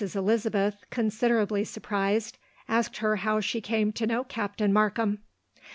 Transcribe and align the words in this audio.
Elizabeth, 0.15 0.83
considerably 0.89 1.63
surprised, 1.63 2.39
asked 2.67 2.97
her 2.97 3.17
how 3.17 3.39
she 3.39 3.61
came 3.61 3.91
to 3.91 4.07
know 4.07 4.23
Captain 4.23 4.73
Markham. 4.73 5.19